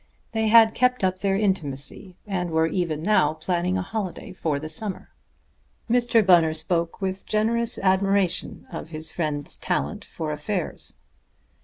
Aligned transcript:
They 0.31 0.47
had 0.47 0.73
kept 0.73 1.03
up 1.03 1.19
their 1.19 1.35
intimacy, 1.37 2.17
and 2.25 2.49
were 2.49 2.65
even 2.65 3.03
now 3.03 3.35
planning 3.35 3.77
a 3.77 3.83
holiday 3.83 4.33
for 4.33 4.57
the 4.57 4.67
summer. 4.67 5.11
Mr. 5.87 6.25
Bunner 6.25 6.55
spoke 6.55 7.01
with 7.01 7.27
generous 7.27 7.77
admiration 7.77 8.65
of 8.71 8.89
his 8.89 9.11
friend's 9.11 9.57
talent 9.57 10.03
for 10.03 10.31
affairs. 10.31 10.95